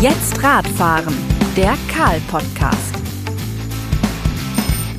[0.00, 1.12] Jetzt Radfahren,
[1.56, 2.94] der Karl-Podcast.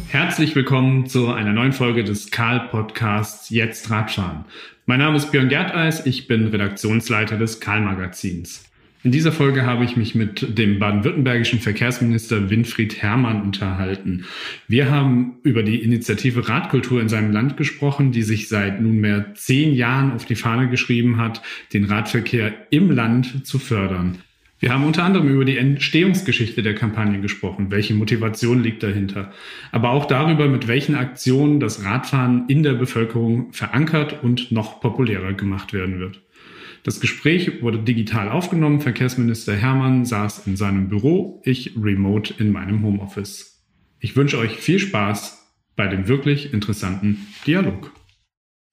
[0.09, 4.43] Herzlich willkommen zu einer neuen Folge des Karl-Podcasts Jetzt Radfahren.
[4.88, 8.66] Mein Name ist Björn Gerteis, ich bin Redaktionsleiter des Karl-Magazins.
[9.02, 14.25] In dieser Folge habe ich mich mit dem baden-württembergischen Verkehrsminister Winfried Herrmann unterhalten.
[14.68, 19.73] Wir haben über die Initiative Radkultur in seinem Land gesprochen, die sich seit nunmehr zehn
[19.73, 21.41] Jahren auf die Fahne geschrieben hat,
[21.72, 24.17] den Radverkehr im Land zu fördern.
[24.59, 29.31] Wir haben unter anderem über die Entstehungsgeschichte der Kampagne gesprochen, welche Motivation liegt dahinter,
[29.72, 35.31] aber auch darüber, mit welchen Aktionen das Radfahren in der Bevölkerung verankert und noch populärer
[35.31, 36.22] gemacht werden wird.
[36.84, 38.81] Das Gespräch wurde digital aufgenommen.
[38.81, 43.64] Verkehrsminister Hermann saß in seinem Büro, ich remote in meinem Homeoffice.
[44.00, 45.38] Ich wünsche euch viel Spaß
[45.76, 47.94] bei dem wirklich interessanten Dialog.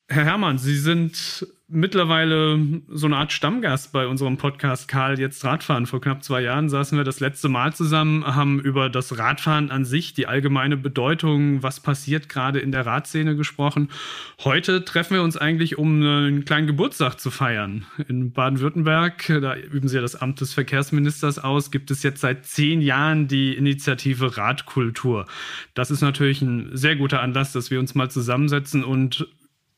[0.08, 5.86] Herr Hermann, Sie sind mittlerweile so eine Art Stammgast bei unserem Podcast Karl jetzt Radfahren.
[5.86, 9.84] Vor knapp zwei Jahren saßen wir das letzte Mal zusammen, haben über das Radfahren an
[9.84, 13.88] sich, die allgemeine Bedeutung, was passiert gerade in der Radszene gesprochen.
[14.44, 17.84] Heute treffen wir uns eigentlich, um einen kleinen Geburtstag zu feiern.
[18.06, 22.46] In Baden-Württemberg, da üben Sie ja das Amt des Verkehrsministers aus, gibt es jetzt seit
[22.46, 25.26] zehn Jahren die Initiative Radkultur.
[25.74, 29.26] Das ist natürlich ein sehr guter Anlass, dass wir uns mal zusammensetzen und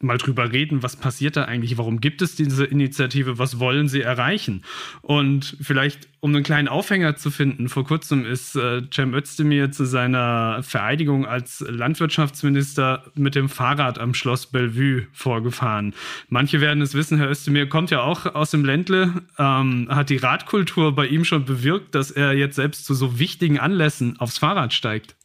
[0.01, 4.01] mal drüber reden, was passiert da eigentlich, warum gibt es diese Initiative, was wollen sie
[4.01, 4.63] erreichen?
[5.03, 9.87] Und vielleicht, um einen kleinen Aufhänger zu finden, vor kurzem ist äh, Cem Özdemir zu
[9.87, 15.95] seiner Vereidigung als Landwirtschaftsminister mit dem Fahrrad am Schloss Bellevue vorgefahren.
[16.29, 20.17] Manche werden es wissen, Herr Özdemir kommt ja auch aus dem Ländle, ähm, hat die
[20.17, 24.73] Radkultur bei ihm schon bewirkt, dass er jetzt selbst zu so wichtigen Anlässen aufs Fahrrad
[24.73, 25.17] steigt.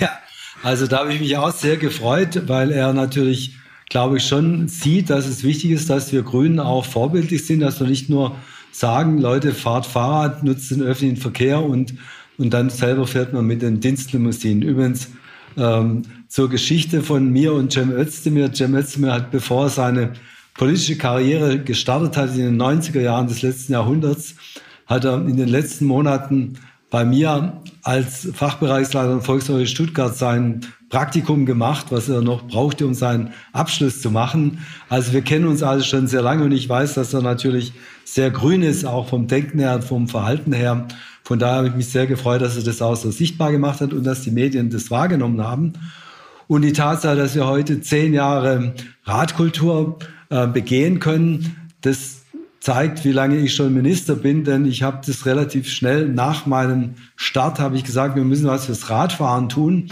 [0.00, 0.10] Ja,
[0.62, 3.56] also da habe ich mich auch sehr gefreut, weil er natürlich,
[3.88, 7.80] glaube ich, schon sieht, dass es wichtig ist, dass wir Grünen auch vorbildlich sind, dass
[7.80, 8.36] wir nicht nur
[8.72, 11.94] sagen, Leute, fahrt Fahrrad, nutzt den öffentlichen Verkehr und,
[12.38, 14.62] und dann selber fährt man mit den Dienstlimousinen.
[14.62, 15.08] Übrigens,
[15.56, 18.52] ähm, zur Geschichte von mir und Cem Özdemir.
[18.52, 20.12] Cem Özdemir hat, bevor er seine
[20.54, 24.34] politische Karriere gestartet hat in den 90er Jahren des letzten Jahrhunderts,
[24.86, 26.54] hat er in den letzten Monaten
[26.90, 32.94] bei mir als Fachbereichsleiter in Volkswagen Stuttgart sein Praktikum gemacht, was er noch brauchte, um
[32.94, 34.58] seinen Abschluss zu machen.
[34.88, 37.72] Also wir kennen uns also schon sehr lange und ich weiß, dass er natürlich
[38.04, 40.86] sehr grün ist, auch vom Denken her, vom Verhalten her.
[41.24, 43.92] Von daher habe ich mich sehr gefreut, dass er das auch so sichtbar gemacht hat
[43.92, 45.72] und dass die Medien das wahrgenommen haben.
[46.46, 49.98] Und die Tatsache, dass wir heute zehn Jahre Radkultur
[50.30, 52.25] äh, begehen können, das
[52.66, 56.96] zeigt, wie lange ich schon Minister bin, denn ich habe das relativ schnell nach meinem
[57.14, 59.88] Start, habe ich gesagt, wir müssen was fürs Radfahren tun.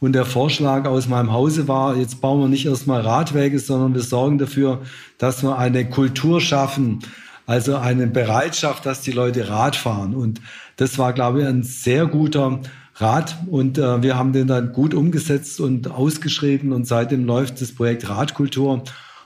[0.00, 4.00] Und der Vorschlag aus meinem Hause war, jetzt bauen wir nicht erstmal Radwege, sondern wir
[4.00, 4.80] sorgen dafür,
[5.18, 7.00] dass wir eine Kultur schaffen,
[7.44, 10.14] also eine Bereitschaft, dass die Leute Rad fahren.
[10.14, 10.40] Und
[10.76, 12.60] das war, glaube ich, ein sehr guter
[12.94, 13.36] Rat.
[13.50, 16.72] Und äh, wir haben den dann gut umgesetzt und ausgeschrieben.
[16.72, 18.82] Und seitdem läuft das Projekt Radkultur.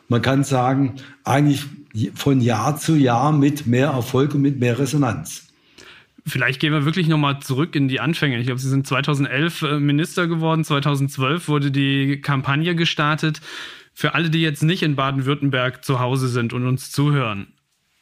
[0.09, 1.65] Man kann sagen, eigentlich
[2.15, 5.49] von Jahr zu Jahr mit mehr Erfolg und mit mehr Resonanz.
[6.27, 8.39] Vielleicht gehen wir wirklich nochmal zurück in die Anfänge.
[8.39, 13.41] Ich glaube, Sie sind 2011 äh, Minister geworden, 2012 wurde die Kampagne gestartet.
[13.95, 17.49] Für alle, die jetzt nicht in Baden-Württemberg zu Hause sind und uns zuhören,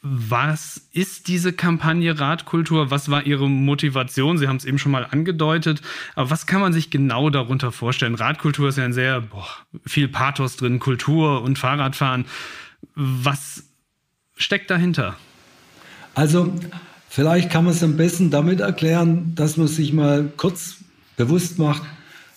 [0.03, 2.91] was ist diese Kampagne Radkultur?
[2.91, 4.39] Was war Ihre Motivation?
[4.39, 5.83] Sie haben es eben schon mal angedeutet.
[6.15, 8.15] Aber was kann man sich genau darunter vorstellen?
[8.15, 9.49] Radkultur ist ja ein sehr boah,
[9.85, 12.27] viel Pathos drin, Kultur und Fahrradfahren.
[12.95, 13.65] Was
[14.37, 15.17] steckt dahinter?
[16.15, 16.53] Also,
[17.09, 20.77] vielleicht kann man es am besten damit erklären, dass man sich mal kurz
[21.17, 21.83] bewusst macht,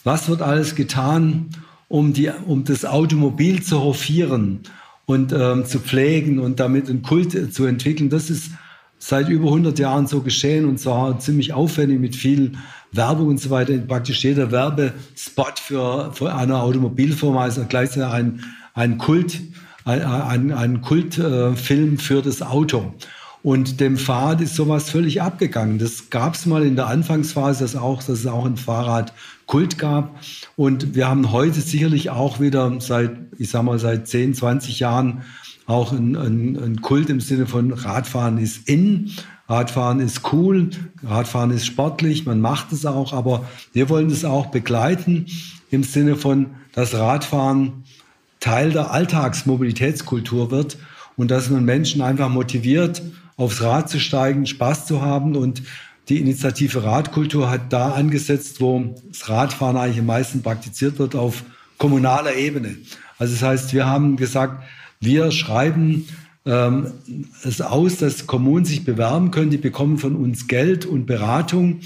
[0.03, 1.49] was wird alles getan,
[1.87, 4.61] um, die, um das Automobil zu hofieren
[5.05, 8.09] und ähm, zu pflegen und damit einen Kult zu entwickeln.
[8.09, 8.51] Das ist
[8.99, 12.53] seit über 100 Jahren so geschehen und zwar ziemlich aufwendig mit viel
[12.91, 13.77] Werbung und so weiter.
[13.79, 18.43] Praktisch jeder Werbespot für, für eine Automobilfirma ist gleichzeitig ein,
[18.73, 19.41] ein Kult
[19.85, 22.93] ein, ein Kultfilm für das Auto.
[23.41, 25.79] Und dem Fahrrad ist sowas völlig abgegangen.
[25.79, 30.19] Das gab es mal in der Anfangsphase, dass, auch, dass es auch ein Fahrradkult gab.
[30.57, 35.21] Und wir haben heute sicherlich auch wieder seit, ich sag mal, seit 10, 20 Jahren
[35.67, 39.11] auch ein, ein, ein Kult im Sinne von Radfahren ist in,
[39.47, 40.69] Radfahren ist cool,
[41.03, 45.25] Radfahren ist sportlich, man macht es auch, aber wir wollen es auch begleiten
[45.71, 47.83] im Sinne von, dass Radfahren
[48.39, 50.77] Teil der Alltagsmobilitätskultur wird
[51.17, 53.01] und dass man Menschen einfach motiviert,
[53.35, 55.35] aufs Rad zu steigen, Spaß zu haben.
[55.35, 55.63] Und
[56.07, 61.43] die Initiative Radkultur hat da angesetzt, wo das Radfahren eigentlich am meisten praktiziert wird, auf
[61.77, 62.75] kommunaler Ebene.
[63.17, 64.63] Also das heißt, wir haben gesagt,
[64.99, 66.07] wir schreiben
[66.45, 66.93] ähm,
[67.43, 69.51] es aus, dass Kommunen sich bewerben können.
[69.51, 71.81] Die bekommen von uns Geld und Beratung,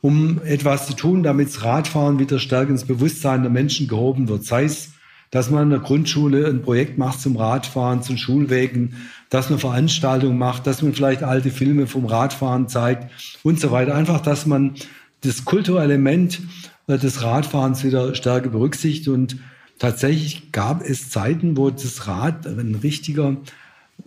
[0.00, 4.44] um etwas zu tun, damit das Radfahren wieder stärker ins Bewusstsein der Menschen gehoben wird.
[4.44, 4.90] Sei es,
[5.30, 8.94] dass man in der Grundschule ein Projekt macht zum Radfahren, zu Schulwegen,
[9.30, 13.10] dass man Veranstaltungen macht, dass man vielleicht alte Filme vom Radfahren zeigt
[13.42, 13.94] und so weiter.
[13.94, 14.74] Einfach, dass man
[15.22, 16.40] das kulturelle Element
[16.86, 19.36] äh, des Radfahrens wieder stärker berücksichtigt und
[19.78, 23.36] tatsächlich gab es Zeiten, wo das Rad ein richtiger,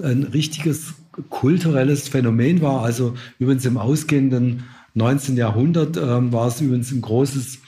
[0.01, 0.95] ein richtiges
[1.29, 2.81] kulturelles Phänomen war.
[2.81, 4.63] Also übrigens im ausgehenden
[4.93, 5.37] 19.
[5.37, 7.59] Jahrhundert ähm, war es übrigens ein großes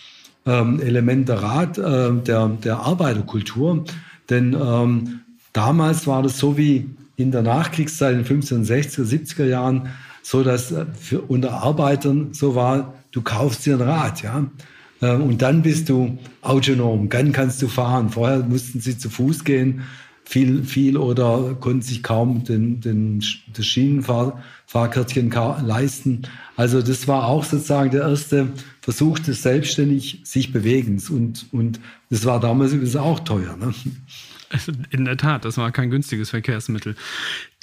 [0.45, 3.85] ähm, Element der Rad, äh, der, der Arbeiterkultur.
[4.29, 5.21] Denn ähm,
[5.53, 9.89] damals war das so wie in der Nachkriegszeit in den 15 60er, 70er Jahren,
[10.21, 14.45] so dass äh, für unter Arbeitern so war, du kaufst dir ein Rad, ja.
[15.01, 18.09] Ähm, und dann bist du autonom, dann kannst du fahren.
[18.09, 19.83] Vorher mussten sie zu Fuß gehen,
[20.25, 23.23] viel, viel oder konnten sich kaum den, den,
[23.53, 25.29] das Schienenfahrkärtchen
[25.65, 26.23] leisten.
[26.55, 28.47] Also das war auch sozusagen der erste
[28.81, 31.09] Versuch des selbstständig sich Bewegens.
[31.09, 31.79] Und, und
[32.09, 33.57] das war damals übrigens auch teuer.
[33.57, 33.73] Ne?
[34.89, 36.95] In der Tat, das war kein günstiges Verkehrsmittel.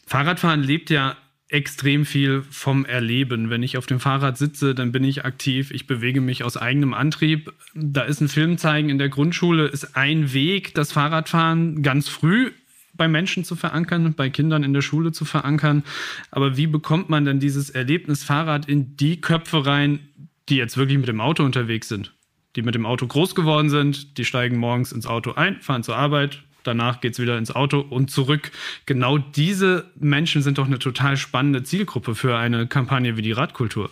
[0.07, 1.17] Fahrradfahren lebt ja
[1.51, 3.51] extrem viel vom Erleben.
[3.51, 6.95] Wenn ich auf dem Fahrrad sitze, dann bin ich aktiv, ich bewege mich aus eigenem
[6.95, 7.53] Antrieb.
[7.75, 12.53] Da ist ein Film zeigen in der Grundschule, ist ein Weg, das Fahrradfahren ganz früh
[12.95, 15.85] bei Menschen zu verankern, bei Kindern in der Schule zu verankern.
[16.31, 20.01] Aber wie bekommt man denn dieses Erlebnis Fahrrad in die Köpfe rein,
[20.49, 22.13] die jetzt wirklich mit dem Auto unterwegs sind?
[22.57, 25.97] Die mit dem Auto groß geworden sind, die steigen morgens ins Auto ein, fahren zur
[25.97, 28.53] Arbeit, danach geht es wieder ins Auto und zurück.
[28.87, 33.91] Genau diese Menschen sind doch eine total spannende Zielgruppe für eine Kampagne wie die Radkultur.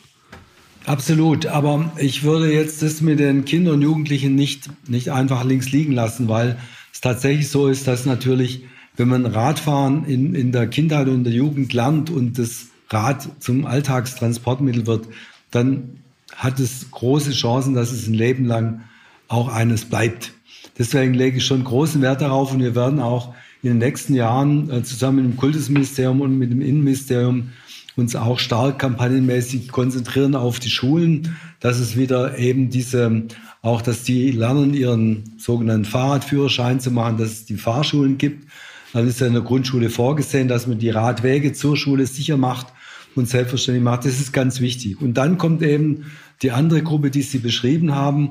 [0.84, 5.70] Absolut, aber ich würde jetzt das mit den Kindern und Jugendlichen nicht, nicht einfach links
[5.70, 6.58] liegen lassen, weil
[6.92, 8.64] es tatsächlich so ist, dass natürlich,
[8.96, 13.28] wenn man Radfahren in, in der Kindheit und in der Jugend lernt und das Rad
[13.38, 15.08] zum Alltagstransportmittel wird,
[15.50, 15.98] dann
[16.34, 18.82] hat es große Chancen, dass es ein Leben lang
[19.28, 20.32] auch eines bleibt.
[20.78, 24.70] Deswegen lege ich schon großen Wert darauf und wir werden auch in den nächsten Jahren
[24.70, 27.50] äh, zusammen mit dem Kultusministerium und mit dem Innenministerium
[27.96, 33.24] uns auch stark kampagnenmäßig konzentrieren auf die Schulen, dass es wieder eben diese,
[33.60, 38.46] auch dass die lernen, ihren sogenannten Fahrradführerschein zu machen, dass es die Fahrschulen gibt.
[38.92, 42.68] Dann ist ja in der Grundschule vorgesehen, dass man die Radwege zur Schule sicher macht
[43.16, 44.04] und selbstverständlich macht.
[44.04, 45.00] Das ist ganz wichtig.
[45.00, 46.06] Und dann kommt eben
[46.40, 48.30] die andere Gruppe, die Sie beschrieben haben,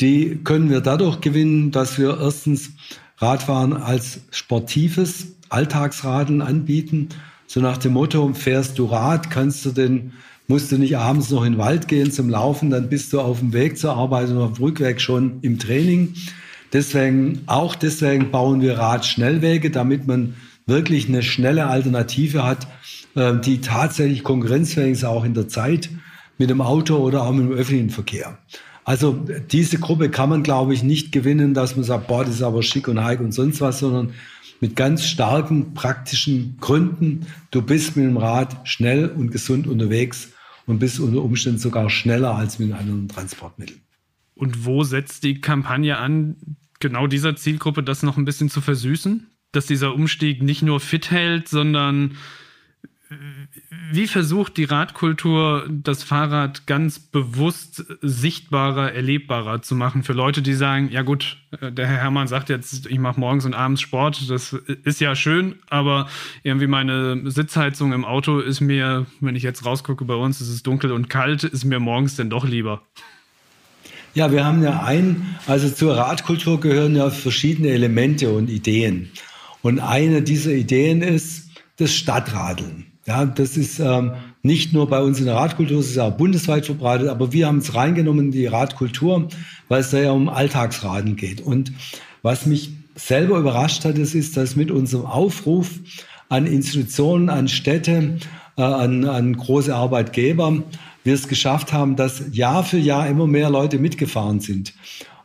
[0.00, 2.70] die können wir dadurch gewinnen, dass wir erstens
[3.18, 7.08] Radfahren als sportives Alltagsradeln anbieten.
[7.46, 10.12] So nach dem Motto, fährst du Rad, kannst du denn,
[10.46, 13.40] musst du nicht abends noch in den Wald gehen zum Laufen, dann bist du auf
[13.40, 16.14] dem Weg zur Arbeit und auf dem Rückweg schon im Training.
[16.72, 20.34] Deswegen, auch deswegen bauen wir Radschnellwege, damit man
[20.66, 22.68] wirklich eine schnelle Alternative hat,
[23.14, 25.88] äh, die tatsächlich konkurrenzfähig ist, auch in der Zeit
[26.36, 28.38] mit dem Auto oder auch mit dem öffentlichen Verkehr.
[28.88, 32.42] Also diese Gruppe kann man, glaube ich, nicht gewinnen, dass man sagt, boah, das ist
[32.42, 34.14] aber schick und heik und sonst was, sondern
[34.62, 37.26] mit ganz starken praktischen Gründen.
[37.50, 40.32] Du bist mit dem Rad schnell und gesund unterwegs
[40.64, 43.76] und bist unter Umständen sogar schneller als mit anderen Transportmittel.
[44.34, 46.36] Und wo setzt die Kampagne an,
[46.80, 49.26] genau dieser Zielgruppe das noch ein bisschen zu versüßen?
[49.52, 52.12] Dass dieser Umstieg nicht nur fit hält, sondern
[53.90, 60.52] wie versucht die Radkultur das Fahrrad ganz bewusst sichtbarer, erlebbarer zu machen für Leute, die
[60.52, 64.28] sagen, ja gut, äh, der Herr Hermann sagt jetzt, ich mache morgens und abends Sport,
[64.28, 64.52] das
[64.84, 66.08] ist ja schön, aber
[66.42, 70.62] irgendwie meine Sitzheizung im Auto ist mir, wenn ich jetzt rausgucke bei uns, ist es
[70.62, 72.82] dunkel und kalt, ist mir morgens denn doch lieber.
[74.14, 79.10] Ja, wir haben ja ein, also zur Radkultur gehören ja verschiedene Elemente und Ideen.
[79.62, 82.87] Und eine dieser Ideen ist das Stadtradeln.
[83.08, 84.12] Ja, das ist ähm,
[84.42, 87.56] nicht nur bei uns in der Radkultur, es ist auch bundesweit verbreitet, aber wir haben
[87.56, 89.28] es reingenommen in die Radkultur,
[89.68, 91.40] weil es da ja um Alltagsraden geht.
[91.40, 91.72] Und
[92.20, 95.70] was mich selber überrascht hat, ist, ist dass mit unserem Aufruf
[96.28, 98.18] an Institutionen, an Städte,
[98.58, 100.62] äh, an, an große Arbeitgeber,
[101.02, 104.74] wir es geschafft haben, dass Jahr für Jahr immer mehr Leute mitgefahren sind.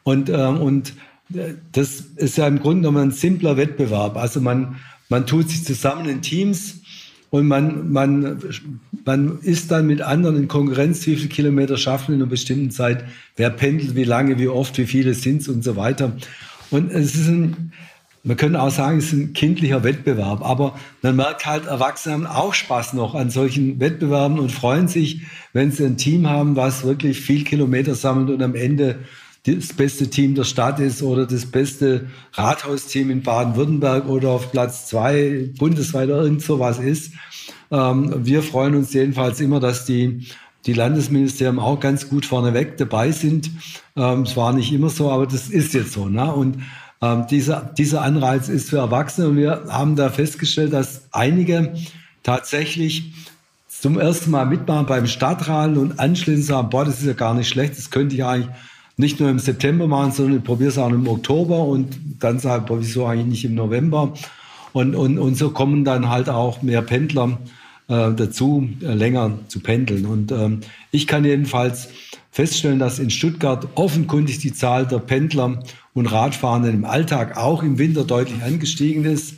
[0.04, 0.94] Und, äh, und
[1.74, 4.16] das ist ja im Grunde genommen ein simpler Wettbewerb.
[4.16, 4.78] Also man,
[5.10, 6.83] man tut sich zusammen in Teams,
[7.34, 8.38] und man, man,
[9.06, 13.06] man ist dann mit anderen in Konkurrenz, wie viele Kilometer schaffen in einer bestimmten Zeit,
[13.38, 16.12] wer pendelt, wie lange, wie oft, wie viele sind es und so weiter.
[16.70, 17.74] Und es ist ein,
[18.24, 22.28] man könnte auch sagen, es ist ein kindlicher Wettbewerb, aber man merkt halt, Erwachsene haben
[22.28, 25.22] auch Spaß noch an solchen Wettbewerben und freuen sich,
[25.54, 29.00] wenn sie ein Team haben, was wirklich viel Kilometer sammelt und am Ende
[29.45, 34.88] das beste Team der Stadt ist oder das beste Rathausteam in Baden-Württemberg oder auf Platz
[34.88, 37.13] zwei bundesweit oder irgend sowas ist.
[37.69, 40.27] Ähm, wir freuen uns jedenfalls immer, dass die,
[40.65, 43.51] die Landesministerien auch ganz gut vorneweg dabei sind.
[43.97, 46.07] Ähm, es war nicht immer so, aber das ist jetzt so.
[46.07, 46.31] Ne?
[46.31, 46.59] Und
[47.01, 51.73] ähm, dieser, dieser Anreiz ist für Erwachsene und wir haben da festgestellt, dass einige
[52.23, 53.13] tatsächlich
[53.67, 57.50] zum ersten Mal mitmachen beim Stadtradeln und anschließend sagen, boah, das ist ja gar nicht
[57.50, 58.47] schlecht, das könnte ich eigentlich
[58.97, 62.65] nicht nur im September machen, sondern ich probiere es auch im Oktober und dann sage
[62.69, 64.13] ich, wieso eigentlich nicht im November.
[64.71, 67.38] Und, und, und so kommen dann halt auch mehr Pendler
[67.88, 70.05] äh, dazu, äh, länger zu pendeln.
[70.05, 71.89] Und ähm, ich kann jedenfalls
[72.31, 77.77] feststellen, dass in Stuttgart offenkundig die Zahl der Pendler und Radfahrenden im Alltag auch im
[77.77, 79.35] Winter deutlich angestiegen ist.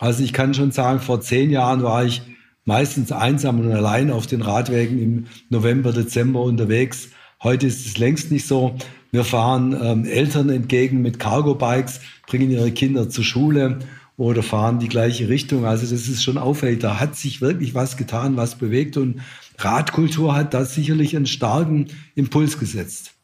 [0.00, 2.22] Also ich kann schon sagen, vor zehn Jahren war ich
[2.64, 7.10] meistens einsam und allein auf den Radwegen im November, Dezember unterwegs.
[7.42, 8.76] Heute ist es längst nicht so.
[9.10, 13.80] Wir fahren ähm, Eltern entgegen mit Cargo-Bikes, bringen ihre Kinder zur Schule
[14.16, 15.64] oder fahren die gleiche Richtung.
[15.64, 16.80] Also das ist schon auffällig.
[16.80, 18.96] Da hat sich wirklich was getan, was bewegt.
[18.96, 19.20] Und
[19.58, 23.14] Radkultur hat da sicherlich einen starken Impuls gesetzt.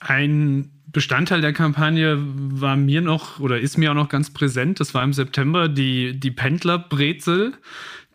[0.00, 4.80] Ein Bestandteil der Kampagne war mir noch oder ist mir auch noch ganz präsent.
[4.80, 7.52] Das war im September die, die Pendlerbrezel,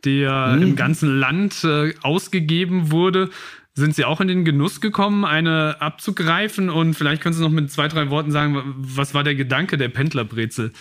[0.03, 0.61] die ja mhm.
[0.61, 3.29] im ganzen Land äh, ausgegeben wurde.
[3.77, 6.69] Sind Sie auch in den Genuss gekommen, eine abzugreifen?
[6.69, 9.89] Und vielleicht können Sie noch mit zwei, drei Worten sagen, was war der Gedanke der
[9.89, 10.71] Pendlerbrezel?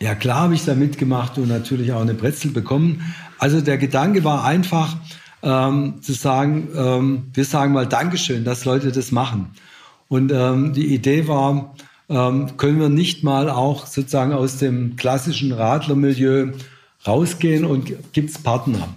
[0.00, 3.14] Ja, klar habe ich da mitgemacht und natürlich auch eine Brezel bekommen.
[3.38, 4.96] Also der Gedanke war einfach
[5.42, 9.50] ähm, zu sagen, ähm, wir sagen mal Dankeschön, dass Leute das machen.
[10.08, 11.74] Und ähm, die Idee war,
[12.08, 16.52] ähm, können wir nicht mal auch sozusagen aus dem klassischen Radlermilieu
[17.06, 18.88] rausgehen und gibt es Partner.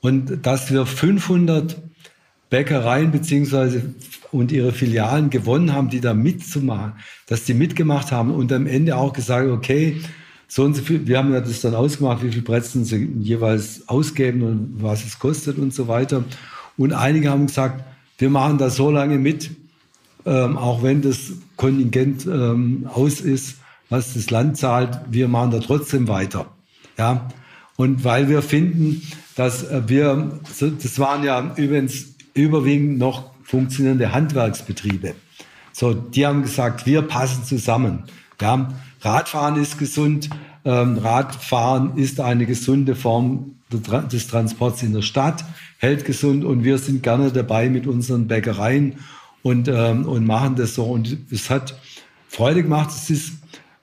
[0.00, 1.76] Und dass wir 500
[2.50, 3.94] Bäckereien beziehungsweise
[4.30, 6.92] und ihre Filialen gewonnen haben, die da mitzumachen,
[7.26, 10.00] dass die mitgemacht haben und am Ende auch gesagt, okay,
[10.48, 13.88] so und so viel, wir haben ja das dann ausgemacht, wie viel Brezen sie jeweils
[13.88, 16.24] ausgeben und was es kostet und so weiter.
[16.76, 17.84] Und einige haben gesagt,
[18.18, 19.50] wir machen das so lange mit,
[20.26, 23.56] ähm, auch wenn das Kontingent ähm, aus ist,
[23.88, 26.46] was das Land zahlt, wir machen da trotzdem weiter.
[26.98, 27.28] Ja,
[27.76, 29.02] und weil wir finden,
[29.34, 30.40] dass äh, wir,
[30.80, 35.14] das waren ja übrigens überwiegend noch funktionierende Handwerksbetriebe.
[35.72, 38.04] So, die haben gesagt, wir passen zusammen.
[38.40, 40.30] Ja, Radfahren ist gesund.
[40.64, 45.44] Ähm, Radfahren ist eine gesunde Form des Transports in der Stadt,
[45.78, 48.98] hält gesund und wir sind gerne dabei mit unseren Bäckereien
[49.42, 50.84] und, ähm, und machen das so.
[50.84, 51.78] Und es hat
[52.28, 52.90] Freude gemacht.
[52.90, 53.32] Es ist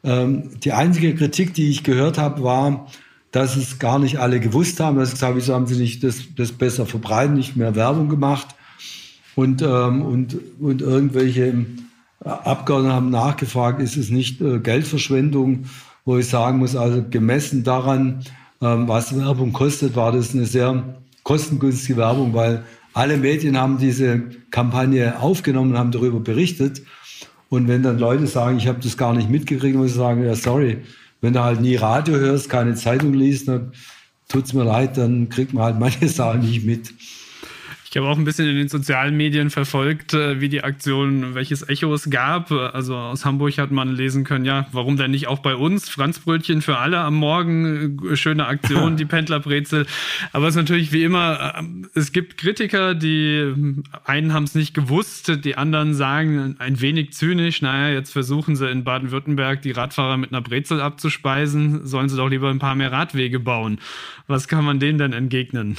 [0.04, 2.88] ähm, die einzige Kritik, die ich gehört habe, war,
[3.32, 5.02] dass es gar nicht alle gewusst haben.
[5.02, 8.48] Ich gesagt wieso haben sie nicht das, das besser verbreiten, nicht mehr Werbung gemacht?
[9.36, 11.66] Und, ähm, und, und irgendwelche
[12.20, 15.66] Abgeordnete haben nachgefragt, ist es nicht äh, Geldverschwendung,
[16.04, 18.24] wo ich sagen muss, also gemessen daran,
[18.62, 20.84] ähm, was Werbung kostet, war das eine sehr
[21.24, 24.22] kostengünstige Werbung, weil alle Medien haben diese
[24.52, 26.82] Kampagne aufgenommen und haben darüber berichtet.
[27.50, 30.36] Und wenn dann Leute sagen, ich habe das gar nicht mitgekriegt, muss ich sagen, ja,
[30.36, 30.80] sorry,
[31.22, 33.72] wenn du halt nie Radio hörst, keine Zeitung liest, dann
[34.28, 36.94] tut's mir leid, dann kriegt man halt manche Sachen nicht mit.
[37.92, 41.68] Ich habe auch ein bisschen in den sozialen Medien verfolgt, äh, wie die Aktion, welches
[41.68, 42.50] Echo es gab.
[42.50, 45.90] Also aus Hamburg hat man lesen können, ja, warum denn nicht auch bei uns?
[45.90, 49.88] Franzbrötchen für alle am Morgen, äh, schöne Aktion, die Pendlerbrezel.
[50.32, 53.54] Aber es ist natürlich wie immer, äh, es gibt Kritiker, die
[54.06, 58.72] einen haben es nicht gewusst, die anderen sagen ein wenig zynisch, naja, jetzt versuchen sie
[58.72, 62.94] in Baden-Württemberg die Radfahrer mit einer Brezel abzuspeisen, sollen sie doch lieber ein paar mehr
[62.94, 63.80] Radwege bauen.
[64.28, 65.76] Was kann man denen denn entgegnen?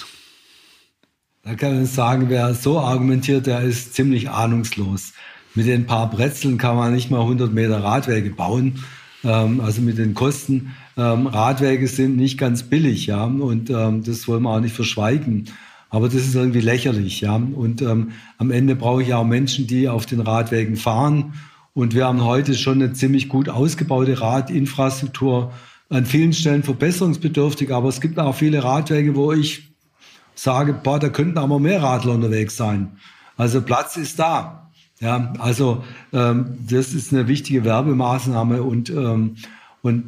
[1.44, 5.12] Da kann man sagen, wer so argumentiert, der ist ziemlich ahnungslos.
[5.56, 8.84] Mit den paar Brezeln kann man nicht mal 100 Meter Radwege bauen.
[9.24, 10.72] Ähm, also mit den Kosten.
[10.96, 15.46] Ähm, Radwege sind nicht ganz billig, ja, und ähm, das wollen wir auch nicht verschweigen.
[15.90, 17.34] Aber das ist irgendwie lächerlich, ja.
[17.34, 21.34] Und am Ende brauche ich auch Menschen, die auf den Radwegen fahren.
[21.74, 25.52] Und wir haben heute schon eine ziemlich gut ausgebaute Radinfrastruktur,
[25.90, 29.71] an vielen Stellen verbesserungsbedürftig, aber es gibt auch viele Radwege, wo ich
[30.34, 32.96] sage, boah, da könnten aber mehr Radler unterwegs sein.
[33.36, 34.70] Also Platz ist da.
[35.00, 39.36] Ja, also ähm, das ist eine wichtige Werbemaßnahme und ähm,
[39.82, 40.04] und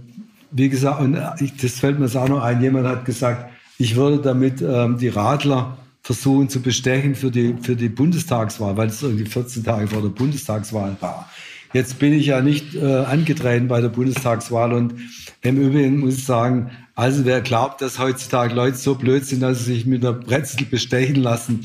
[0.52, 2.62] wie gesagt, und ich, das fällt mir jetzt auch noch ein.
[2.62, 7.74] Jemand hat gesagt, ich würde damit ähm, die Radler versuchen zu bestechen für die für
[7.74, 11.28] die Bundestagswahl, weil es irgendwie 14 Tage vor der Bundestagswahl war.
[11.72, 14.94] Jetzt bin ich ja nicht äh, angetreten bei der Bundestagswahl und
[15.42, 19.64] im Übrigen muss ich sagen, also wer glaubt, dass heutzutage Leute so blöd sind, dass
[19.64, 21.62] sie sich mit einer Brezel bestechen lassen,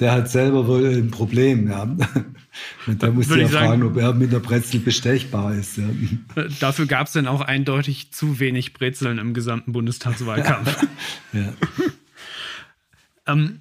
[0.00, 1.70] der hat selber wohl ein Problem.
[1.70, 1.84] Ja.
[2.86, 5.78] Und da muss ich ja fragen, ob er mit der Brezel bestechbar ist.
[5.78, 5.84] Ja.
[6.60, 10.86] Dafür gab es dann auch eindeutig zu wenig Brezeln im gesamten Bundestagswahlkampf.
[11.32, 11.52] ja.
[13.26, 13.60] ähm,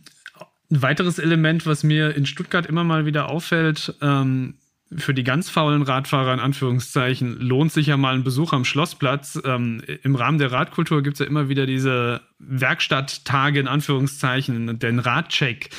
[0.72, 4.56] ein weiteres Element, was mir in Stuttgart immer mal wieder auffällt, ähm,
[4.98, 9.40] für die ganz faulen Radfahrer in Anführungszeichen lohnt sich ja mal ein Besuch am Schlossplatz.
[9.46, 15.00] Ähm, Im Rahmen der Radkultur gibt es ja immer wieder diese Werkstatttage in Anführungszeichen, den
[15.00, 15.70] Radcheck.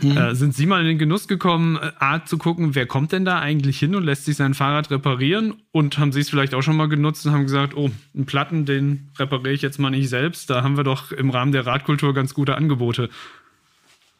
[0.00, 0.16] Mhm.
[0.16, 3.24] Äh, sind Sie mal in den Genuss gekommen, äh, A zu gucken, wer kommt denn
[3.24, 5.54] da eigentlich hin und lässt sich sein Fahrrad reparieren?
[5.70, 8.64] Und haben Sie es vielleicht auch schon mal genutzt und haben gesagt, oh, einen Platten,
[8.64, 10.48] den repariere ich jetzt mal nicht selbst.
[10.48, 13.10] Da haben wir doch im Rahmen der Radkultur ganz gute Angebote.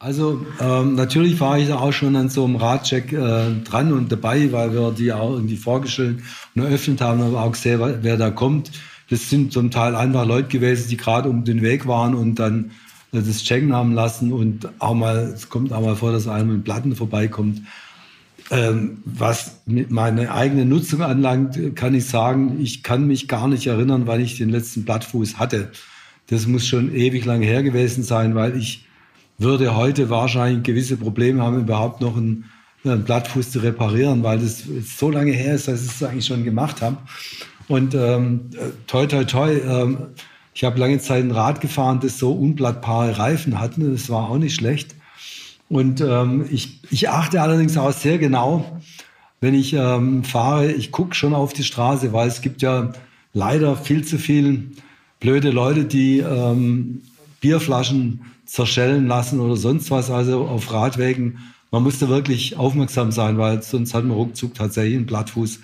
[0.03, 4.11] Also ähm, natürlich war ich da auch schon an so einem Radcheck äh, dran und
[4.11, 6.17] dabei, weil wir die auch irgendwie vorgestellt
[6.53, 8.69] und eröffnet haben, aber auch gesehen, wer da kommt.
[9.09, 12.71] Das sind zum Teil einfach Leute gewesen, die gerade um den Weg waren und dann
[13.13, 16.51] äh, das checken haben lassen und auch mal, es kommt auch mal vor, dass einer
[16.51, 17.61] mit Platten vorbeikommt.
[18.51, 24.05] Ähm, was meine eigene Nutzung anlangt, kann ich sagen, ich kann mich gar nicht erinnern,
[24.05, 25.71] wann ich den letzten Plattfuß hatte.
[26.27, 28.85] Das muss schon ewig lang her gewesen sein, weil ich
[29.37, 32.45] würde heute wahrscheinlich gewisse Probleme haben, überhaupt noch einen,
[32.83, 34.63] einen Blattfuß zu reparieren, weil das
[34.97, 36.97] so lange her ist, dass ich es eigentlich schon gemacht habe.
[37.67, 38.49] Und ähm,
[38.87, 39.97] toi, toi, toi, ähm,
[40.53, 43.89] ich habe lange Zeit ein Rad gefahren, das so unblattbare Reifen hatte.
[43.89, 44.95] Das war auch nicht schlecht.
[45.69, 48.79] Und ähm, ich, ich achte allerdings auch sehr genau,
[49.41, 52.93] wenn ich ähm, fahre, ich gucke schon auf die Straße, weil es gibt ja
[53.33, 54.63] leider viel zu viele
[55.19, 57.01] blöde Leute, die ähm,
[57.41, 61.39] Bierflaschen zerschellen lassen oder sonst was, also auf Radwegen.
[61.71, 65.59] Man muss da wirklich aufmerksam sein, weil sonst hat man ruckzuck tatsächlich einen Blattfuß.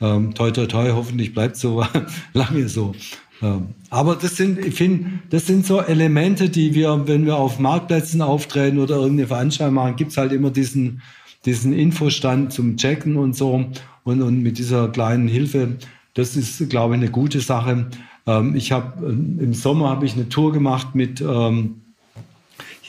[0.00, 1.84] Ähm, toi, toi, toi, hoffentlich bleibt so
[2.32, 2.94] lange so.
[3.42, 7.58] Ähm, aber das sind, ich finde, das sind so Elemente, die wir, wenn wir auf
[7.58, 11.02] Marktplätzen auftreten oder irgendeine Veranstaltung machen, gibt's halt immer diesen,
[11.44, 13.64] diesen Infostand zum Checken und so.
[14.04, 15.76] Und, und mit dieser kleinen Hilfe,
[16.14, 17.88] das ist, glaube ich, eine gute Sache.
[18.26, 21.82] Ähm, ich habe ähm, im Sommer habe ich eine Tour gemacht mit ähm,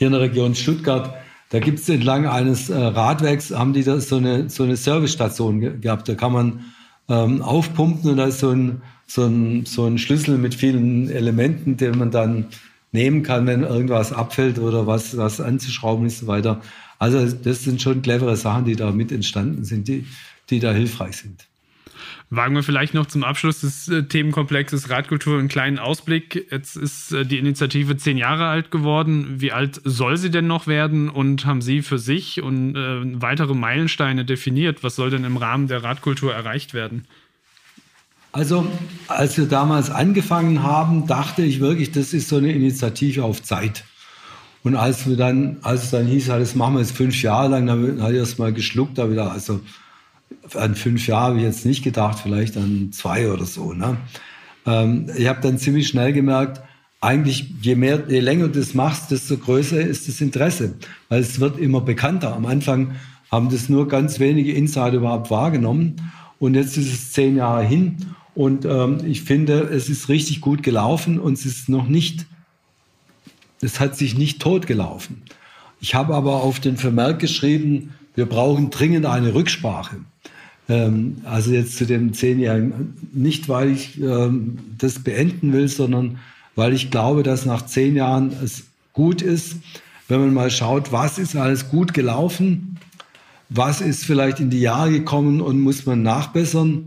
[0.00, 1.12] hier in der Region Stuttgart,
[1.50, 5.60] da gibt es entlang eines äh, Radwegs, haben die da so eine, so eine Servicestation
[5.60, 6.08] ge gehabt.
[6.08, 6.64] Da kann man
[7.10, 11.76] ähm, aufpumpen und da ist so ein, so, ein, so ein Schlüssel mit vielen Elementen,
[11.76, 12.46] den man dann
[12.92, 16.62] nehmen kann, wenn irgendwas abfällt oder was, was anzuschrauben ist und so weiter.
[16.98, 20.06] Also das sind schon clevere Sachen, die da mit entstanden sind, die,
[20.48, 21.46] die da hilfreich sind.
[22.30, 26.46] Wagen wir vielleicht noch zum Abschluss des äh, Themenkomplexes Radkultur einen kleinen Ausblick.
[26.50, 29.40] Jetzt ist äh, die Initiative zehn Jahre alt geworden.
[29.40, 31.08] Wie alt soll sie denn noch werden?
[31.08, 34.84] Und haben Sie für sich und äh, weitere Meilensteine definiert?
[34.84, 37.06] Was soll denn im Rahmen der Radkultur erreicht werden?
[38.32, 38.70] Also,
[39.08, 43.84] als wir damals angefangen haben, dachte ich wirklich, das ist so eine Initiative auf Zeit.
[44.62, 47.66] Und als wir dann, als es dann hieß, das machen wir jetzt fünf Jahre lang,
[47.66, 49.60] dann habe ich erst mal geschluckt, da wieder, also
[50.56, 53.72] an fünf Jahre habe ich jetzt nicht gedacht, vielleicht an zwei oder so.
[53.72, 53.96] Ne?
[54.66, 56.60] Ähm, ich habe dann ziemlich schnell gemerkt,
[57.00, 60.74] eigentlich je mehr, je länger du das machst, desto größer ist das Interesse,
[61.08, 62.34] weil es wird immer bekannter.
[62.34, 62.92] Am Anfang
[63.30, 65.96] haben das nur ganz wenige Insider überhaupt wahrgenommen
[66.38, 70.62] und jetzt ist es zehn Jahre hin und ähm, ich finde, es ist richtig gut
[70.62, 72.26] gelaufen und es ist noch nicht,
[73.62, 75.22] es hat sich nicht totgelaufen.
[75.80, 79.96] Ich habe aber auf den Vermerk geschrieben, wir brauchen dringend eine Rücksprache.
[80.70, 86.18] Ähm, also jetzt zu dem Zehnjährigen, nicht weil ich ähm, das beenden will, sondern
[86.54, 89.56] weil ich glaube, dass nach zehn Jahren es gut ist,
[90.06, 92.78] wenn man mal schaut, was ist alles gut gelaufen,
[93.48, 96.86] was ist vielleicht in die Jahre gekommen und muss man nachbessern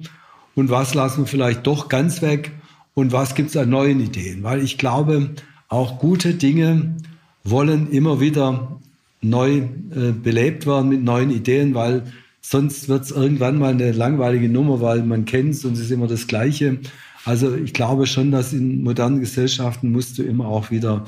[0.56, 2.52] und was lassen wir vielleicht doch ganz weg
[2.94, 4.44] und was gibt es an neuen Ideen.
[4.44, 5.32] Weil ich glaube,
[5.68, 6.96] auch gute Dinge
[7.44, 8.80] wollen immer wieder
[9.22, 12.04] neu äh, belebt werden mit neuen Ideen, weil
[12.46, 15.92] Sonst wird es irgendwann mal eine langweilige Nummer, weil man kennt es und es ist
[15.92, 16.78] immer das Gleiche.
[17.26, 21.06] Also ich glaube schon, dass in modernen Gesellschaften musst du immer auch wieder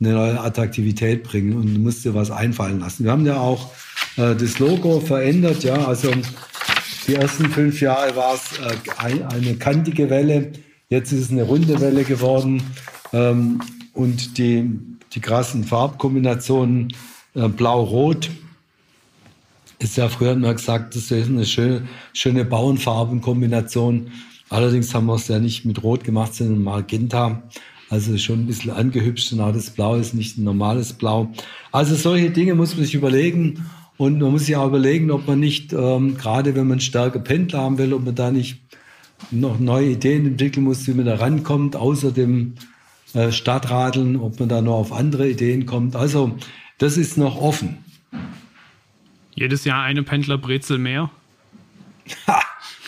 [0.00, 3.04] eine neue Attraktivität bringen und musst dir was einfallen lassen.
[3.04, 3.72] Wir haben ja auch
[4.16, 6.10] äh, das Logo verändert, ja, also
[7.08, 10.52] die ersten fünf Jahre war es äh, eine kantige Welle,
[10.88, 12.62] jetzt ist es eine runde Welle geworden
[13.12, 13.60] ähm,
[13.92, 14.70] und die,
[15.12, 16.92] die krassen Farbkombinationen
[17.34, 18.30] äh, blau-rot
[19.78, 24.10] ist ja früher immer gesagt, das ist eine schöne, schöne Bauernfarbenkombination.
[24.48, 27.42] Allerdings haben wir es ja nicht mit Rot gemacht, sondern Magenta.
[27.88, 31.30] Also schon ein bisschen angehübscht und auch das Blau ist nicht ein normales Blau.
[31.70, 33.66] Also solche Dinge muss man sich überlegen.
[33.98, 37.60] Und man muss sich auch überlegen, ob man nicht, ähm, gerade wenn man stärker Pendler
[37.60, 38.60] haben will, ob man da nicht
[39.30, 42.56] noch neue Ideen entwickeln muss, wie man da rankommt, außer dem
[43.14, 45.96] äh, Stadtradeln, ob man da noch auf andere Ideen kommt.
[45.96, 46.36] Also
[46.76, 47.78] das ist noch offen.
[49.36, 51.10] Jedes Jahr eine Pendlerbrezel mehr?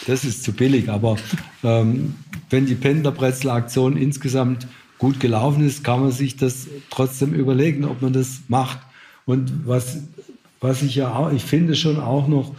[0.06, 1.16] Das ist zu billig, aber
[1.62, 2.14] ähm,
[2.48, 8.14] wenn die Pendlerbrezel-Aktion insgesamt gut gelaufen ist, kann man sich das trotzdem überlegen, ob man
[8.14, 8.78] das macht.
[9.26, 9.98] Und was,
[10.60, 12.54] was ich ja auch, ich finde schon auch noch,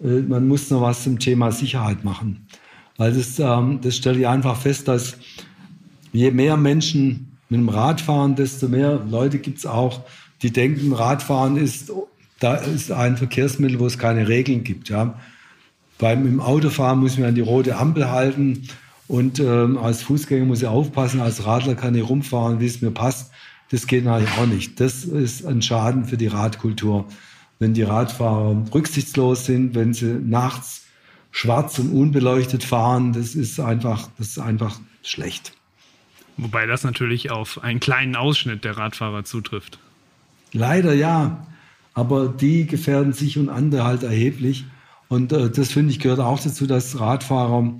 [0.00, 2.46] äh, man muss noch was zum Thema Sicherheit machen.
[2.96, 5.16] Weil das, ähm, das stelle ich einfach fest, dass
[6.12, 10.02] je mehr Menschen mit dem Rad fahren, desto mehr Leute gibt es auch,
[10.42, 11.92] die denken, Radfahren ist,
[12.42, 14.88] da ist ein Verkehrsmittel, wo es keine Regeln gibt.
[14.88, 15.18] Ja.
[15.98, 18.68] Beim Autofahren muss man an die rote Ampel halten
[19.06, 22.90] und ähm, als Fußgänger muss ich aufpassen, als Radler kann ich rumfahren, wie es mir
[22.90, 23.30] passt.
[23.70, 24.80] Das geht natürlich auch nicht.
[24.80, 27.06] Das ist ein Schaden für die Radkultur.
[27.58, 30.86] Wenn die Radfahrer rücksichtslos sind, wenn sie nachts
[31.30, 35.52] schwarz und unbeleuchtet fahren, das ist einfach, das ist einfach schlecht.
[36.36, 39.78] Wobei das natürlich auf einen kleinen Ausschnitt der Radfahrer zutrifft.
[40.52, 41.46] Leider ja,
[41.94, 44.64] aber die gefährden sich und andere halt erheblich.
[45.08, 47.74] Und äh, das finde ich gehört auch dazu, dass Radfahrer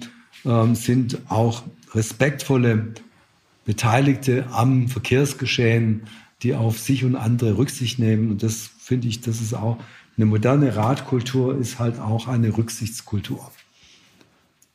[0.44, 1.62] äh, sind auch
[1.94, 2.94] respektvolle
[3.64, 6.02] Beteiligte am Verkehrsgeschehen,
[6.42, 8.30] die auf sich und andere Rücksicht nehmen.
[8.30, 9.78] Und das finde ich, das ist auch
[10.16, 13.50] eine moderne Radkultur, ist halt auch eine Rücksichtskultur.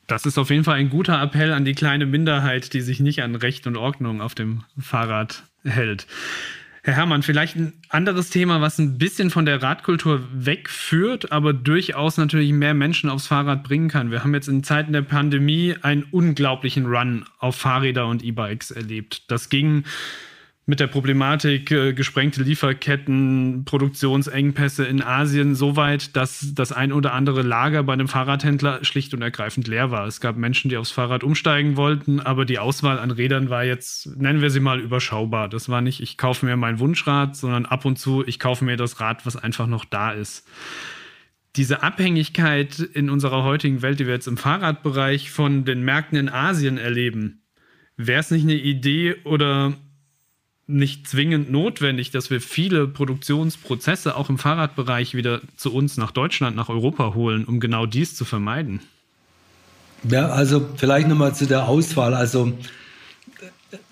[0.07, 3.21] Das ist auf jeden Fall ein guter Appell an die kleine Minderheit, die sich nicht
[3.21, 6.07] an Recht und Ordnung auf dem Fahrrad hält.
[6.87, 12.15] Herr Herrmann, vielleicht ein anderes Thema, was ein bisschen von der Radkultur wegführt, aber durchaus
[12.15, 14.09] natürlich mehr Menschen aufs Fahrrad bringen kann.
[14.09, 19.29] Wir haben jetzt in Zeiten der Pandemie einen unglaublichen Run auf Fahrräder und E-Bikes erlebt.
[19.29, 19.83] Das ging
[20.69, 27.13] mit der Problematik äh, gesprengte Lieferketten, Produktionsengpässe in Asien so weit, dass das ein oder
[27.13, 30.05] andere Lager bei einem Fahrradhändler schlicht und ergreifend leer war.
[30.07, 34.17] Es gab Menschen, die aufs Fahrrad umsteigen wollten, aber die Auswahl an Rädern war jetzt,
[34.17, 35.47] nennen wir sie mal, überschaubar.
[35.47, 38.75] Das war nicht, ich kaufe mir mein Wunschrad, sondern ab und zu, ich kaufe mir
[38.75, 40.45] das Rad, was einfach noch da ist.
[41.55, 46.27] Diese Abhängigkeit in unserer heutigen Welt, die wir jetzt im Fahrradbereich von den Märkten in
[46.27, 47.43] Asien erleben,
[47.95, 49.73] wäre es nicht eine Idee oder
[50.67, 56.57] nicht zwingend notwendig, dass wir viele Produktionsprozesse auch im Fahrradbereich wieder zu uns nach Deutschland,
[56.57, 58.81] nach Europa holen, um genau dies zu vermeiden?
[60.09, 62.13] Ja, also vielleicht nochmal zu der Auswahl.
[62.13, 62.53] Also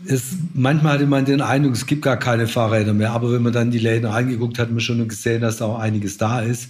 [0.05, 3.53] es, manchmal hatte man den Eindruck, es gibt gar keine Fahrräder mehr, aber wenn man
[3.53, 6.69] dann die Läden reingeguckt hat, hat man schon gesehen, dass da auch einiges da ist.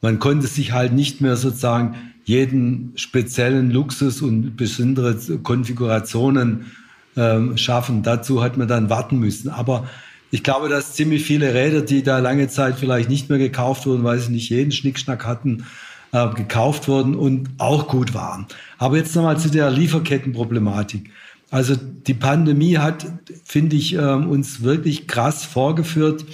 [0.00, 6.72] Man konnte sich halt nicht mehr sozusagen jeden speziellen Luxus und besondere Konfigurationen
[7.16, 8.02] ähm, schaffen.
[8.02, 9.48] Dazu hat man dann warten müssen.
[9.48, 9.88] Aber
[10.30, 14.04] ich glaube, dass ziemlich viele Räder, die da lange Zeit vielleicht nicht mehr gekauft wurden,
[14.04, 15.66] weil sie nicht jeden Schnickschnack hatten,
[16.12, 18.46] äh, gekauft wurden und auch gut waren.
[18.78, 21.10] Aber jetzt nochmal zu der Lieferkettenproblematik.
[21.50, 23.06] Also die Pandemie hat,
[23.44, 26.24] finde ich, äh, uns wirklich krass vorgeführt,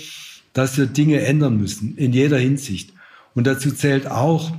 [0.53, 2.93] dass wir Dinge ändern müssen in jeder Hinsicht.
[3.35, 4.53] Und dazu zählt auch,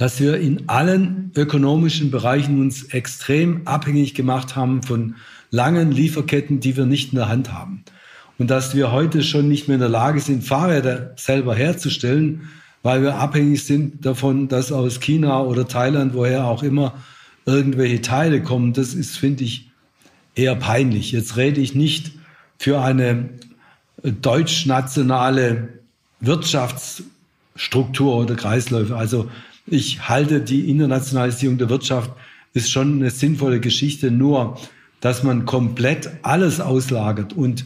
[0.00, 5.16] dass wir in allen ökonomischen Bereichen uns extrem abhängig gemacht haben von
[5.50, 7.84] langen Lieferketten, die wir nicht in der Hand haben.
[8.38, 12.48] Und dass wir heute schon nicht mehr in der Lage sind, Fahrräder selber herzustellen,
[12.82, 16.94] weil wir abhängig sind davon, dass aus China oder Thailand, woher auch immer,
[17.44, 18.72] irgendwelche Teile kommen.
[18.72, 19.68] Das ist, finde ich,
[20.34, 21.12] eher peinlich.
[21.12, 22.12] Jetzt rede ich nicht
[22.56, 23.28] für eine
[24.02, 25.68] deutsch-nationale
[26.20, 28.96] Wirtschaftsstruktur oder Kreisläufe.
[28.96, 29.28] Also
[29.70, 32.10] ich halte die Internationalisierung der Wirtschaft
[32.52, 34.58] ist schon eine sinnvolle Geschichte, nur
[35.00, 37.64] dass man komplett alles auslagert und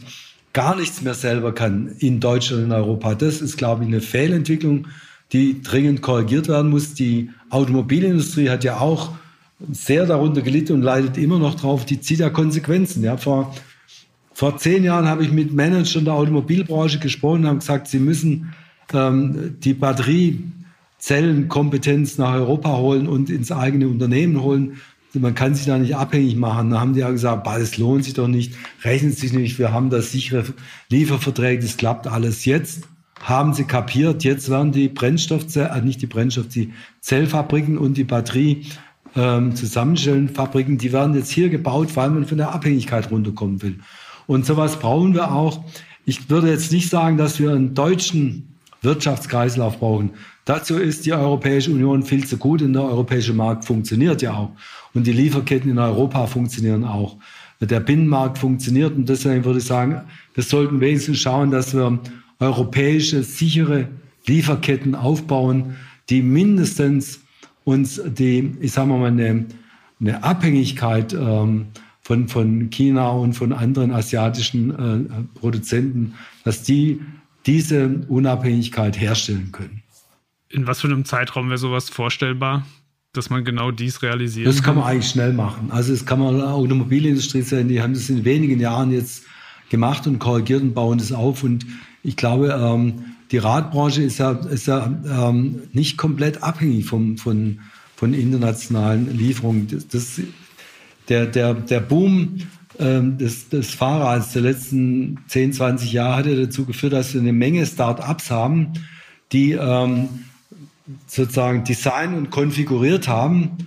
[0.53, 3.15] gar nichts mehr selber kann in Deutschland und in Europa.
[3.15, 4.87] Das ist, glaube ich, eine Fehlentwicklung,
[5.33, 6.93] die dringend korrigiert werden muss.
[6.93, 9.11] Die Automobilindustrie hat ja auch
[9.71, 11.85] sehr darunter gelitten und leidet immer noch drauf.
[11.85, 13.03] Die zieht ja Konsequenzen.
[13.03, 13.53] Ja, vor,
[14.33, 18.53] vor zehn Jahren habe ich mit Managern der Automobilbranche gesprochen und haben gesagt, sie müssen
[18.93, 20.43] ähm, die Batterie
[21.05, 24.77] Zellenkompetenz nach Europa holen und ins eigene Unternehmen holen.
[25.13, 26.71] Man kann sich da nicht abhängig machen.
[26.71, 29.91] Da haben die ja gesagt, das lohnt sich doch nicht, rechnet sich nicht, wir haben
[29.91, 30.45] da sichere
[30.89, 32.45] Lieferverträge, das klappt alles.
[32.45, 32.87] Jetzt
[33.21, 38.03] haben sie kapiert, jetzt werden die Brennstoffzellen, äh, nicht die Brennstoff, die Zellfabriken und die
[38.03, 38.65] Batterie
[39.15, 43.79] ähm, Zusammenstellenfabriken, die werden jetzt hier gebaut, weil man von der Abhängigkeit runterkommen will.
[44.25, 45.63] Und sowas brauchen wir auch.
[46.03, 50.11] Ich würde jetzt nicht sagen, dass wir einen deutschen Wirtschaftskreislauf brauchen,
[50.45, 54.51] Dazu ist die Europäische Union viel zu gut und der europäische Markt funktioniert ja auch.
[54.93, 57.17] Und die Lieferketten in Europa funktionieren auch.
[57.59, 60.01] Der Binnenmarkt funktioniert und deswegen würde ich sagen,
[60.35, 61.99] wir sollten wenigstens schauen, dass wir
[62.39, 63.87] europäische sichere
[64.27, 65.75] Lieferketten aufbauen,
[66.09, 67.21] die mindestens
[67.63, 69.45] uns die, ich sage mal, eine,
[69.99, 71.67] eine Abhängigkeit ähm,
[72.01, 77.01] von, von China und von anderen asiatischen äh, Produzenten, dass die
[77.47, 79.81] diese Unabhängigkeit herstellen können.
[80.49, 82.65] In was für einem Zeitraum wäre sowas vorstellbar,
[83.13, 84.47] dass man genau dies realisiert?
[84.47, 85.71] Das kann man eigentlich schnell machen.
[85.71, 89.23] Also das kann man Automobilindustrie sein, die haben das in wenigen Jahren jetzt
[89.69, 91.43] gemacht und korrigiert und bauen das auf.
[91.43, 91.65] Und
[92.03, 97.59] ich glaube, ähm, die Radbranche ist ja, ist ja ähm, nicht komplett abhängig vom, von,
[97.95, 99.67] von internationalen Lieferungen.
[99.67, 100.21] Das, das,
[101.09, 102.37] der, der, der Boom
[102.79, 107.21] ähm, des, des Fahrrads der letzten 10, 20 Jahre hat ja dazu geführt, dass wir
[107.21, 108.73] eine Menge Start-ups haben,
[109.31, 110.09] die ähm,
[111.07, 113.57] sozusagen design und konfiguriert haben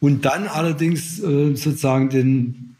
[0.00, 2.76] und dann allerdings äh, sozusagen den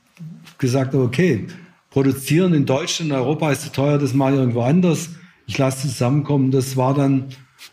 [0.59, 1.47] gesagt okay,
[1.91, 5.11] produzieren in Deutschland, in Europa ist zu teuer, das mache ich irgendwo anders.
[5.47, 6.51] Ich lasse zusammenkommen.
[6.51, 7.27] Das war dann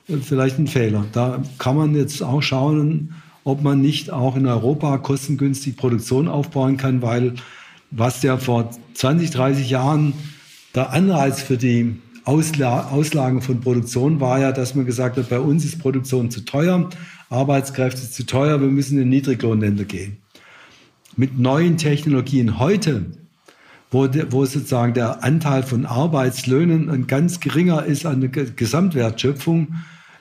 [0.08, 1.06] äh, vielleicht ein Fehler.
[1.12, 6.78] Da kann man jetzt auch schauen, ob man nicht auch in Europa kostengünstig Produktion aufbauen
[6.78, 7.36] kann, weil
[7.91, 10.13] was ja vor 20, 30 Jahren
[10.76, 11.95] der Anreiz für die
[12.30, 16.46] Ausla Auslagen von Produktion war ja, dass man gesagt hat, bei uns ist Produktion zu
[16.46, 16.88] teuer,
[17.32, 20.18] Arbeitskräfte zu teuer, wir müssen in Niedriglohnländer gehen.
[21.15, 23.06] Mit neuen Technologien heute,
[23.89, 29.74] wo, wo sozusagen der Anteil von Arbeitslöhnen ein ganz geringer ist an der Gesamtwertschöpfung,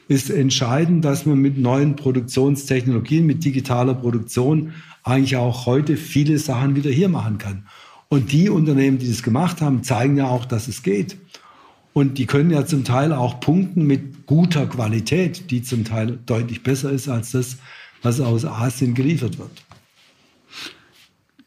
[0.09, 6.75] ist entscheidend, dass man mit neuen Produktionstechnologien, mit digitaler Produktion eigentlich auch heute viele Sachen
[6.75, 7.67] wieder hier machen kann.
[8.09, 11.19] Und die Unternehmen, die das gemacht haben, zeigen ja auch, dass es geht.
[11.93, 16.63] Und die können ja zum Teil auch punkten mit guter Qualität, die zum Teil deutlich
[16.63, 17.59] besser ist als das,
[18.03, 19.51] was aus Asien geliefert wird.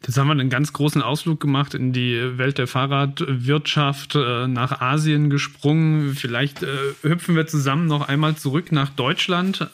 [0.06, 4.82] Jetzt haben wir einen ganz großen Ausflug gemacht in die Welt der Fahrradwirtschaft, äh, nach
[4.82, 6.16] Asien gesprungen.
[6.16, 6.68] Vielleicht äh,
[7.04, 9.70] hüpfen wir zusammen noch einmal zurück nach Deutschland.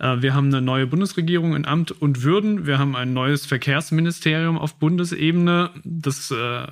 [0.00, 2.66] Äh, wir haben eine neue Bundesregierung in Amt und Würden.
[2.66, 6.64] Wir haben ein neues Verkehrsministerium auf Bundesebene, das äh,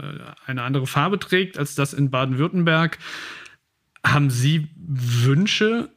[0.47, 2.99] eine andere Farbe trägt als das in Baden-Württemberg.
[4.05, 5.91] Haben Sie Wünsche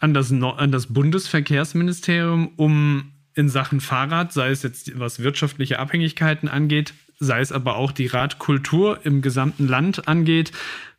[0.00, 6.48] an das, an das Bundesverkehrsministerium, um in Sachen Fahrrad, sei es jetzt was wirtschaftliche Abhängigkeiten
[6.48, 10.52] angeht, sei es aber auch die Radkultur im gesamten Land angeht,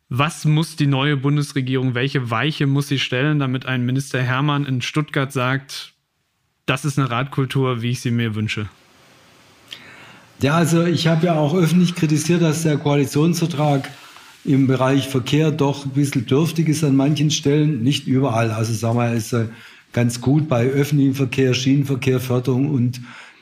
[0.10, 4.82] was muss die neue Bundesregierung, welche Weiche muss sie stellen, damit ein Minister Hermann in
[4.82, 5.94] Stuttgart sagt,
[6.66, 8.70] das ist eine Radkultur, wie ich sie mir wünsche?
[10.42, 13.90] Ja, also ich habe ja auch öffentlich kritisiert, dass der Koalitionsvertrag
[14.44, 18.52] im Bereich Verkehr doch ein bisschen dürftig ist an manchen Stellen, nicht überall.
[18.52, 19.36] Also sagen wir, ist
[19.94, 23.02] ganz gut bei öffentlichem Verkehr, Schienenverkehr, Förderung und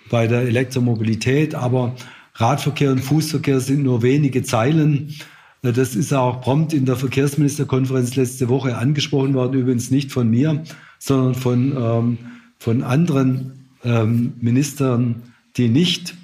[0.10, 1.96] bei der Elektromobilität, aber
[2.36, 5.16] Radverkehr und Fußverkehr sind nur wenige Zeilen.
[5.64, 10.62] Das ist auch prompt in der Verkehrsministerkonferenz letzte Woche angesprochen worden, übrigens nicht von mir,
[11.00, 12.18] sondern von, ähm,
[12.60, 13.54] von anderen
[13.86, 15.24] ähm, Ministern,
[15.56, 16.16] die nicht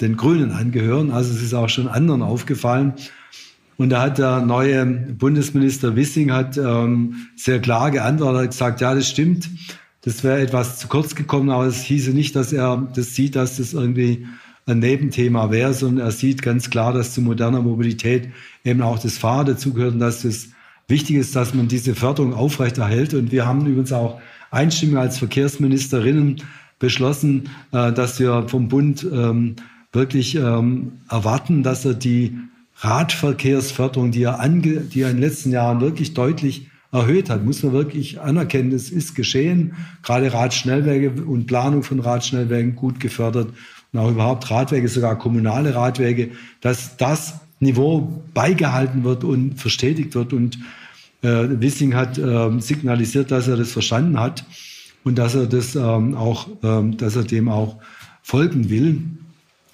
[0.00, 1.10] den Grünen angehören.
[1.10, 2.94] Also es ist auch schon anderen aufgefallen.
[3.76, 8.94] Und da hat der neue Bundesminister Wissing hat ähm, sehr klar geantwortet, hat gesagt, ja,
[8.94, 9.50] das stimmt,
[10.02, 13.56] das wäre etwas zu kurz gekommen, aber es hieße nicht, dass er das sieht, dass
[13.56, 14.26] das irgendwie
[14.66, 18.28] ein Nebenthema wäre, sondern er sieht ganz klar, dass zu moderner Mobilität
[18.64, 20.50] eben auch das Fahrrad dazugehört und dass es
[20.88, 23.14] wichtig ist, dass man diese Förderung aufrechterhält.
[23.14, 26.42] Und wir haben übrigens auch einstimmig als Verkehrsministerinnen
[26.78, 29.56] beschlossen, äh, dass wir vom Bund ähm,
[29.92, 32.36] wirklich ähm, erwarten, dass er die
[32.78, 37.62] Radverkehrsförderung, die er, ange, die er in den letzten Jahren wirklich deutlich erhöht hat, muss
[37.62, 39.74] man wirklich anerkennen, es ist geschehen.
[40.02, 43.48] Gerade Radschnellwege und Planung von Radschnellwegen gut gefördert
[43.94, 50.32] und auch überhaupt Radwege, sogar kommunale Radwege, dass das Niveau beigehalten wird und verstetigt wird.
[50.32, 50.58] Und
[51.22, 54.44] äh, Wissing hat äh, signalisiert, dass er das verstanden hat
[55.04, 57.76] und dass er das ähm, auch, ähm, dass er dem auch
[58.22, 59.00] folgen will.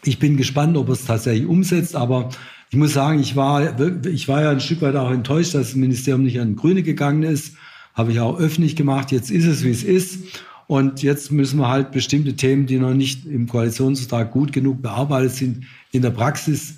[0.05, 2.29] Ich bin gespannt, ob er es tatsächlich umsetzt, aber
[2.71, 5.77] ich muss sagen, ich war, ich war ja ein Stück weit auch enttäuscht, dass das
[5.77, 7.55] Ministerium nicht an Grüne gegangen ist.
[7.95, 9.11] Habe ich auch öffentlich gemacht.
[9.11, 10.41] Jetzt ist es, wie es ist.
[10.71, 15.33] Und jetzt müssen wir halt bestimmte Themen, die noch nicht im Koalitionsvertrag gut genug bearbeitet
[15.33, 16.77] sind, in der Praxis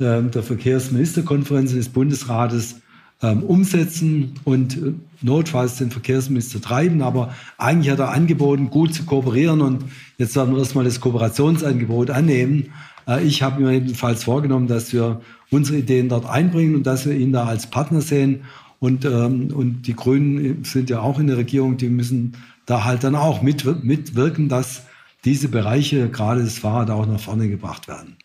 [0.00, 2.80] äh, der Verkehrsministerkonferenz des Bundesrates
[3.22, 7.00] ähm, umsetzen und äh, notfalls den Verkehrsminister treiben.
[7.00, 9.84] Aber eigentlich hat er angeboten, gut zu kooperieren und
[10.16, 12.70] jetzt werden wir erstmal das Kooperationsangebot annehmen.
[13.06, 15.20] Äh, ich habe mir jedenfalls vorgenommen, dass wir
[15.52, 18.40] unsere Ideen dort einbringen und dass wir ihn da als Partner sehen.
[18.80, 22.32] Und, ähm, und die Grünen sind ja auch in der Regierung, die müssen
[22.68, 24.84] da halt dann auch mit, mitwirken, dass
[25.24, 28.16] diese Bereiche, gerade das Fahrrad, auch nach vorne gebracht werden.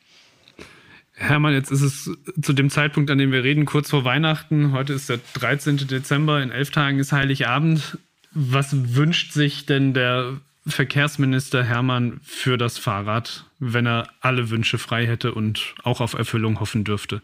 [1.14, 4.74] Hermann, jetzt ist es zu dem Zeitpunkt, an dem wir reden, kurz vor Weihnachten.
[4.74, 5.88] Heute ist der 13.
[5.88, 7.98] Dezember, in elf Tagen ist Heiligabend.
[8.32, 10.34] Was wünscht sich denn der
[10.68, 16.60] Verkehrsminister Hermann für das Fahrrad, wenn er alle Wünsche frei hätte und auch auf Erfüllung
[16.60, 17.22] hoffen dürfte?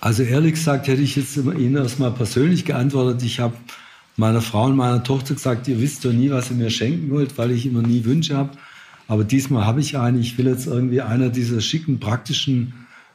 [0.00, 3.22] Also ehrlich gesagt hätte ich jetzt Ihnen erstmal persönlich geantwortet.
[3.24, 3.56] Ich habe
[4.18, 7.38] meiner Frau und meiner Tochter gesagt, ihr wisst doch nie, was ihr mir schenken wollt,
[7.38, 8.50] weil ich immer nie Wünsche habe.
[9.06, 10.20] Aber diesmal habe ich einen.
[10.20, 12.74] Ich will jetzt irgendwie einer dieser schicken, praktischen,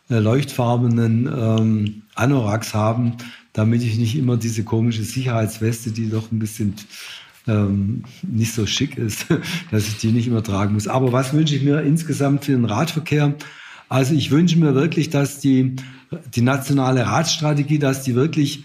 [0.10, 3.18] äh, leuchtfarbenen ähm, Anoraks haben,
[3.52, 6.74] damit ich nicht immer diese komische Sicherheitsweste, die doch ein bisschen
[7.48, 9.28] ähm, nicht so schick ist,
[9.72, 10.88] dass ich die nicht immer tragen muss.
[10.88, 13.36] Aber was wünsche ich mir insgesamt für den Radverkehr?
[13.90, 15.76] Also ich wünsche mir wirklich, dass die,
[16.34, 18.64] die nationale Radstrategie, dass die wirklich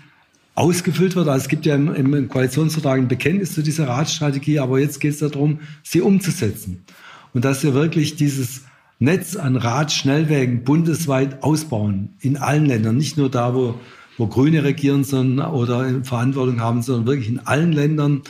[0.58, 1.28] ausgefüllt wird.
[1.28, 5.12] Also es gibt ja im, im Koalitionsvertrag ein Bekenntnis zu dieser Radstrategie, aber jetzt geht
[5.12, 6.84] es darum, sie umzusetzen.
[7.32, 8.62] Und dass wir wirklich dieses
[8.98, 13.76] Netz an Radschnellwegen bundesweit ausbauen, in allen Ländern, nicht nur da, wo,
[14.16, 18.22] wo Grüne regieren sondern, oder Verantwortung haben, sondern wirklich in allen Ländern.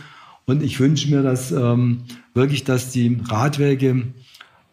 [0.44, 2.02] Und ich wünsche mir, dass ähm,
[2.34, 4.02] wirklich, dass die Radwege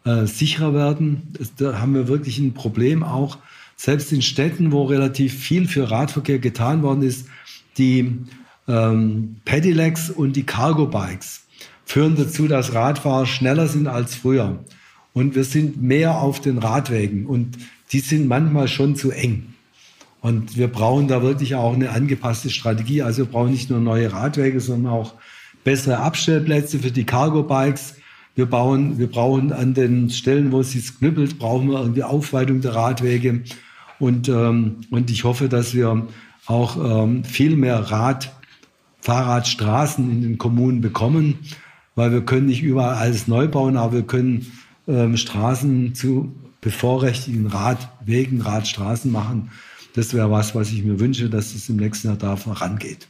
[0.04, 1.32] äh, sicherer werden.
[1.56, 3.38] Da haben wir wirklich ein Problem auch.
[3.76, 7.26] Selbst in Städten, wo relativ viel für Radverkehr getan worden ist,
[7.78, 8.18] die
[8.66, 11.42] ähm, Pedelecs und die Cargo Bikes
[11.84, 14.58] führen dazu, dass Radfahrer schneller sind als früher.
[15.12, 17.56] Und wir sind mehr auf den Radwegen und
[17.92, 19.54] die sind manchmal schon zu eng.
[20.20, 23.02] Und wir brauchen da wirklich auch eine angepasste Strategie.
[23.02, 25.14] Also wir brauchen nicht nur neue Radwege, sondern auch
[25.62, 27.94] bessere Abstellplätze für die Cargo Bikes.
[28.34, 32.60] Wir, bauen, wir brauchen an den Stellen, wo es sich knüppelt, brauchen wir irgendwie Aufweitung
[32.60, 33.42] der Radwege.
[33.98, 36.06] Und, ähm, und ich hoffe, dass wir
[36.46, 38.32] auch ähm, viel mehr Rad,
[39.00, 41.38] Fahrradstraßen in den Kommunen bekommen,
[41.94, 44.52] weil wir können nicht überall alles neu bauen, aber wir können
[44.88, 49.50] ähm, Straßen zu bevorrechtigten Radwegen, Radstraßen machen.
[49.94, 53.08] Das wäre was, was ich mir wünsche, dass es im nächsten Jahr da vorangeht.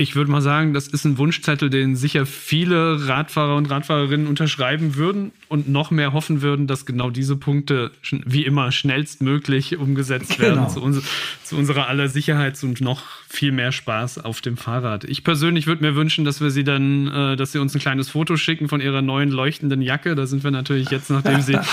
[0.00, 4.94] Ich würde mal sagen, das ist ein Wunschzettel, den sicher viele Radfahrer und Radfahrerinnen unterschreiben
[4.94, 7.90] würden und noch mehr hoffen würden, dass genau diese Punkte
[8.24, 10.68] wie immer schnellstmöglich umgesetzt werden genau.
[10.68, 11.02] zu, uns,
[11.42, 15.02] zu, unserer aller Sicherheit und noch viel mehr Spaß auf dem Fahrrad.
[15.02, 18.08] Ich persönlich würde mir wünschen, dass wir sie dann, äh, dass sie uns ein kleines
[18.08, 20.14] Foto schicken von ihrer neuen leuchtenden Jacke.
[20.14, 21.64] Da sind wir natürlich jetzt, nachdem sie ja.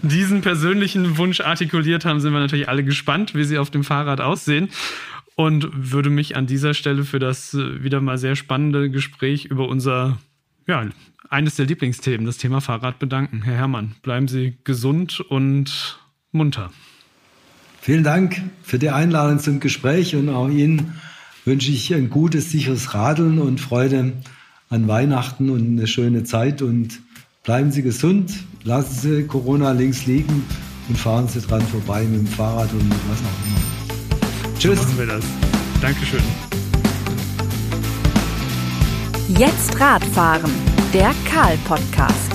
[0.00, 4.22] diesen persönlichen Wunsch artikuliert haben, sind wir natürlich alle gespannt, wie sie auf dem Fahrrad
[4.22, 4.70] aussehen
[5.36, 9.68] und würde mich an dieser Stelle für das äh, wieder mal sehr spannende Gespräch über
[9.68, 10.18] unser,
[10.66, 10.86] ja,
[11.28, 13.42] eines der Lieblingsthemen, das Thema Fahrrad bedanken.
[13.42, 15.98] Herr Herrmann, bleiben Sie gesund und
[16.32, 16.70] munter.
[17.80, 20.94] Vielen Dank für die Einladung zum Gespräch und auch Ihnen
[21.44, 24.12] wünsche ich ein gutes, sicheres Radeln und Freude
[24.70, 27.00] an Weihnachten und eine schöne Zeit und
[27.42, 30.44] bleiben Sie gesund, lassen Sie Corona links liegen
[30.88, 33.83] und fahren Sie dran vorbei mit dem Fahrrad und was auch immer.
[34.58, 34.76] Tschüss.
[34.78, 35.24] Machen wir das.
[35.80, 36.22] Dankeschön.
[39.28, 40.52] Jetzt Radfahren,
[40.92, 42.33] der Karl-Podcast.